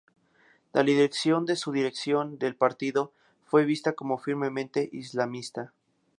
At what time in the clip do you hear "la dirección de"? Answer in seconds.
0.73-1.55